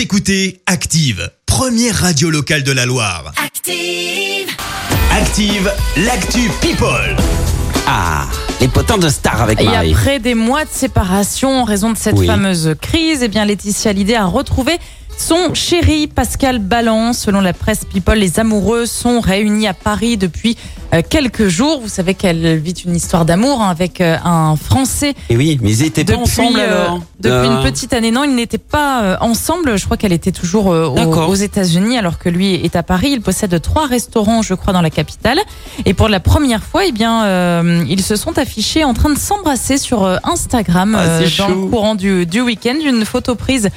[0.00, 3.34] Vous écoutez Active, première radio locale de la Loire.
[3.36, 4.48] Active.
[5.12, 7.14] Active, l'actu People.
[7.86, 8.26] Ah,
[8.62, 9.92] les potins de stars avec Et Marie.
[9.92, 12.26] après des mois de séparation en raison de cette Oui.
[12.26, 14.78] fameuse crise, eh bien Laetitia Hallyday a retrouvé
[15.20, 17.12] son chéri Pascal Ballan.
[17.12, 20.56] Selon la presse People, les amoureux sont réunis à Paris depuis
[20.94, 21.80] euh, quelques jours.
[21.82, 25.72] Vous savez qu'elle vit une histoire d'amour hein, avec euh, un Français Et oui, mais
[25.72, 27.00] ils étaient pas ensemble euh, alors.
[27.20, 28.10] depuis Euh, une petite année.
[28.10, 29.78] Non, ils n'étaient pas ensemble.
[29.78, 33.10] Je crois qu'elle était toujours aux, États-Unis alors que lui est à Paris.
[33.12, 35.38] Il possède trois restaurants, je crois, dans la capitale.
[35.84, 39.18] Et pour la première fois, eh bien, euh, ils se sont affichés en train de
[39.18, 41.48] s'embrasser sur Instagram Ah, dans chou.
[41.48, 42.76] le courant du, du week-end.
[42.84, 43.68] Une photo prise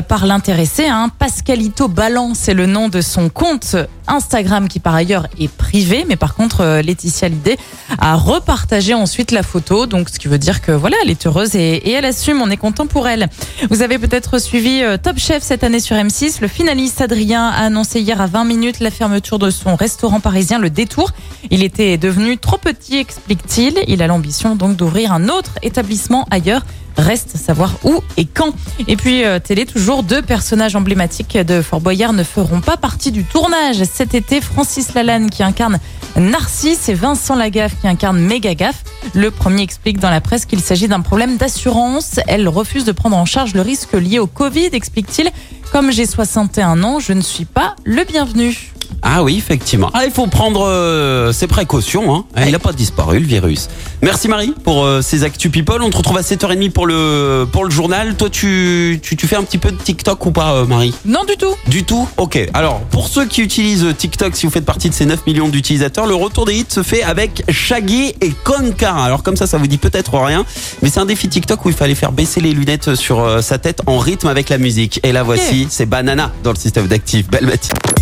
[0.00, 0.86] par l'intéressé.
[0.86, 1.10] Hein.
[1.18, 6.16] Pascalito Ballan, c'est le nom de son compte Instagram qui par ailleurs est privé, mais
[6.16, 7.56] par contre euh, Laetitia Hallyday
[7.98, 11.54] a repartagé ensuite la photo, donc ce qui veut dire que voilà, elle est heureuse
[11.54, 12.40] et, elle assume.
[12.42, 13.28] On est content pour elle.
[13.70, 16.40] Vous avez peut-être suivi euh, Top Chef cette année sur M6.
[16.40, 20.58] Le finaliste Adrien a annoncé hier à 20 minutes la fermeture de son restaurant parisien,
[20.58, 21.10] le Détour.
[21.50, 23.84] Il était devenu trop petit, explique-t-il.
[23.88, 26.62] Il a l'ambition donc d'ouvrir un autre établissement ailleurs.
[26.96, 28.52] Reste savoir où et quand.
[28.86, 33.10] Et puis, euh, télé, toujours deux personnages emblématiques de Fort Boyard ne feront pas partie
[33.10, 33.82] du tournage.
[33.92, 35.78] Cet été, Francis Lalanne qui incarne
[36.16, 38.84] Narcisse et Vincent Lagaffe qui incarne Mégagaffe.
[39.14, 42.18] Le premier explique dans la presse qu'il s'agit d'un problème d'assurance.
[42.26, 45.30] Elle refuse de prendre en charge le risque lié au Covid, explique-t-il.
[45.72, 48.71] Comme j'ai 61 ans, je ne suis pas le bienvenu.
[49.04, 49.90] Ah oui, effectivement.
[49.94, 52.14] Ah, il faut prendre euh, ses précautions.
[52.14, 52.24] Hein.
[52.46, 53.68] Il n'a pas disparu, le virus.
[54.00, 55.82] Merci Marie pour euh, ces Actu People.
[55.82, 58.14] On te retrouve à 7h30 pour le, pour le journal.
[58.14, 60.94] Toi, tu, tu, tu fais un petit peu de TikTok ou pas, euh, Marie?
[61.04, 61.54] Non du tout.
[61.66, 62.08] Du tout?
[62.16, 62.38] Ok.
[62.54, 66.06] Alors, pour ceux qui utilisent TikTok, si vous faites partie de ces 9 millions d'utilisateurs,
[66.06, 68.94] le retour des hits se fait avec Shaggy et Konka.
[68.94, 70.44] Alors, comme ça, ça vous dit peut-être rien,
[70.80, 73.82] mais c'est un défi TikTok où il fallait faire baisser les lunettes sur sa tête
[73.86, 75.00] en rythme avec la musique.
[75.02, 77.28] Et là, voici, c'est Banana dans le système d'actifs.
[77.28, 78.01] Belle matinée.